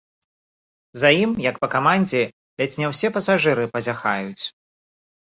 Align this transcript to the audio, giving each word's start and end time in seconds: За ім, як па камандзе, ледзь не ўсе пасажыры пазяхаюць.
За 1.01 1.09
ім, 1.23 1.31
як 1.49 1.59
па 1.65 1.67
камандзе, 1.75 2.21
ледзь 2.61 2.77
не 2.83 2.87
ўсе 2.91 3.07
пасажыры 3.19 3.67
пазяхаюць. 3.75 4.43